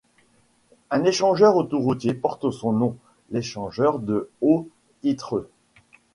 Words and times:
Un 0.89 1.03
échangeur 1.03 1.55
autoroutier 1.57 2.15
porte 2.15 2.49
son 2.49 2.71
nom, 2.73 2.97
l'échangeur 3.29 3.99
de 3.99 4.31
Haut-Ittre. 4.41 5.45